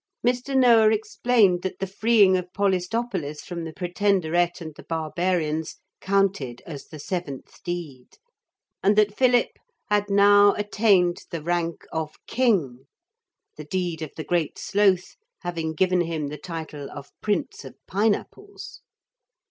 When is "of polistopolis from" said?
2.35-3.65